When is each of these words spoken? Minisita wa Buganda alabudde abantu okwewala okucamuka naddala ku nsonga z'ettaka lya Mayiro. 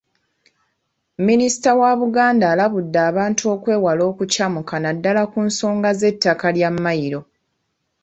Minisita 1.27 1.69
wa 1.81 1.91
Buganda 2.01 2.45
alabudde 2.53 2.99
abantu 3.09 3.43
okwewala 3.55 4.03
okucamuka 4.11 4.75
naddala 4.83 5.23
ku 5.31 5.39
nsonga 5.47 5.89
z'ettaka 5.99 6.47
lya 6.55 6.69
Mayiro. 6.83 7.21